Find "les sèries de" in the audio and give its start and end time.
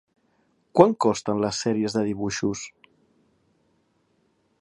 1.43-2.03